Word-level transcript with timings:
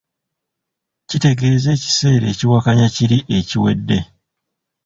kitegeeza 1.09 1.69
ekiseera 1.77 2.25
ekiwakanya 2.33 2.87
kiri 2.95 3.17
ekiwedde. 3.37 3.99